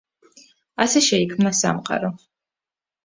ასე 0.85 1.03
შეიქმნა 1.09 1.53
სამყარო. 1.59 2.11